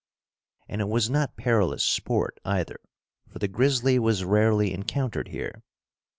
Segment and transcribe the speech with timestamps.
[0.67, 2.79] And it was not perilous sport, either,
[3.29, 5.61] for the grizzly was rarely encountered here.